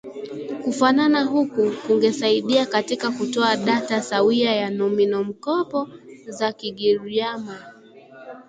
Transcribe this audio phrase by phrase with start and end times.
[0.63, 5.89] Kufanana huku kungesaidia katika kutoa data sawia ya nomino-mkopo
[6.27, 7.59] za Kigiryama